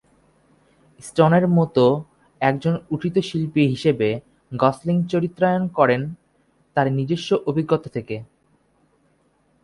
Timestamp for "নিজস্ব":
6.91-7.29